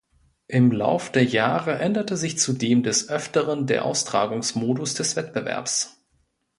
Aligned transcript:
Im 0.47 0.71
Lauf 0.71 1.11
der 1.11 1.23
Jahre 1.25 1.77
änderte 1.77 2.17
sich 2.17 2.39
zudem 2.39 2.81
des 2.81 3.07
Öfteren 3.09 3.67
der 3.67 3.85
Austragungsmodus 3.85 4.95
des 4.95 5.15
Wettbewerbs. 5.15 6.01